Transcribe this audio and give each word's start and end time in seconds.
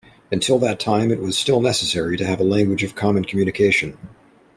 Until 0.31 0.57
that 0.57 0.79
time 0.79 1.11
it 1.11 1.19
was 1.19 1.37
still 1.37 1.61
necessary 1.61 2.17
to 2.17 2.25
have 2.25 2.39
a 2.39 2.43
language 2.43 2.81
of 2.81 2.95
common 2.95 3.23
communication. 3.23 3.99